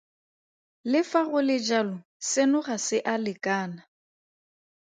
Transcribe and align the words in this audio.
Le 0.93 0.99
fa 1.09 1.21
go 1.33 1.39
le 1.49 1.57
jalo, 1.67 1.93
seno 2.31 2.59
ga 2.69 2.77
se 2.87 2.97
a 3.13 3.15
lekana. 3.27 3.83